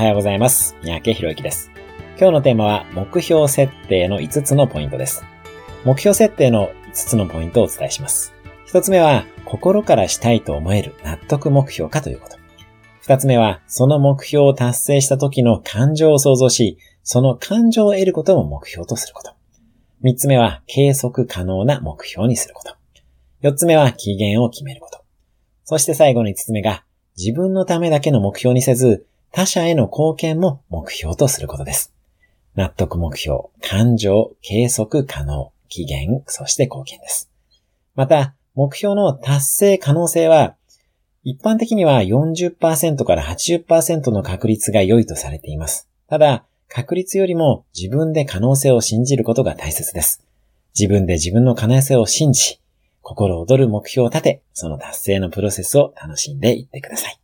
[0.00, 0.76] はようございます。
[0.82, 1.70] 三宅博之です。
[2.18, 5.26] 今日のテーマは、目標設定の5つのポイントです。
[5.84, 8.32] 目標設定の5つのポイントをお伝えします。
[8.68, 12.38] 1つ目は、心からしたいと思える納得目標かということ。
[13.04, 19.32] 2つ目は、その目標を達成した時の感情を想像し、その感情を得ることを目標とすること。
[20.02, 22.74] 3つ目は、計測可能な目標にすること。
[23.46, 25.04] 4つ目は、期限を決めること。
[25.64, 26.84] そして最後の5つ目が、
[27.18, 31.94] 自分のためだけの目標にせず、他者への貢献も目標とすることです。
[32.56, 37.30] 納得目標、感情、計測可能、期限、そして貢献です。
[37.94, 40.56] また、目標の達成可能性は、
[41.22, 45.88] 一般的には40%から80%の確率が良いとされています。
[46.08, 50.24] ただ、確率よりも自分で可能性を信じることが大切です。
[50.78, 52.60] 自分で自分の可能性を信じ、
[53.02, 57.20] 心躍る目標を立て、その達成のプロセスを楽しんでいってください。